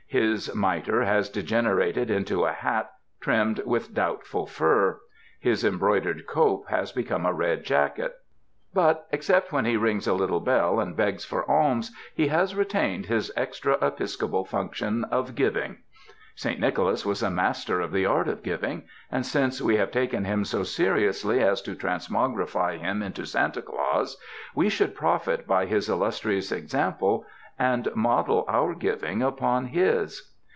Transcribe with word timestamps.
His 0.13 0.53
mitre 0.53 1.05
has 1.05 1.29
degenerated 1.29 2.09
into 2.11 2.43
a 2.43 2.51
hat 2.51 2.91
trimmed 3.21 3.59
with 3.65 3.93
doubtful 3.93 4.45
fur; 4.45 4.99
his 5.39 5.63
embroidered 5.63 6.27
cope 6.27 6.67
has 6.67 6.91
become 6.91 7.25
a 7.25 7.31
red 7.31 7.63
jacket. 7.63 8.13
But 8.73 9.07
(except 9.13 9.53
when 9.53 9.63
he 9.63 9.75
ESSAYS 9.75 9.81
rings 9.81 10.07
a 10.07 10.13
little 10.13 10.41
bell 10.41 10.81
and 10.81 10.97
begs 10.97 11.23
for 11.23 11.49
alms) 11.49 11.91
he 12.13 12.27
has 12.27 12.55
retained 12.57 13.05
his 13.05 13.31
extra 13.37 13.77
episcopal 13.81 14.43
function 14.43 15.05
of 15.05 15.33
giving. 15.33 15.77
Saint 16.35 16.59
Nicholas 16.59 17.05
was 17.05 17.23
a 17.23 17.29
master 17.29 17.79
of 17.79 17.93
the 17.93 18.05
art 18.05 18.27
of 18.27 18.43
giving; 18.43 18.83
and 19.13 19.25
since 19.25 19.61
we 19.61 19.77
have 19.77 19.91
taken 19.91 20.25
him 20.25 20.43
so 20.43 20.63
seriously 20.63 21.41
as 21.41 21.61
to 21.61 21.73
transmogrify 21.73 22.77
him 22.77 23.01
into 23.01 23.25
Santa 23.25 23.61
Claus, 23.61 24.17
we 24.53 24.67
should 24.67 24.93
profit 24.93 25.47
by 25.47 25.65
his 25.65 25.87
illus 25.87 26.19
trious 26.19 26.51
example 26.51 27.25
and 27.59 27.87
model 27.93 28.43
our 28.47 28.73
giving 28.73 29.21
upon 29.21 29.65
his. 29.67 30.29